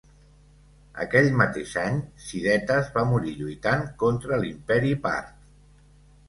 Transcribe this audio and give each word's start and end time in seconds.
Aquell 1.03 1.27
mateix 1.41 1.73
any 1.81 1.99
Sidetes 2.29 2.89
va 2.97 3.03
morir 3.11 3.35
lluitant 3.43 3.85
contra 4.05 4.41
l'imperi 4.47 4.97
part. 5.07 5.31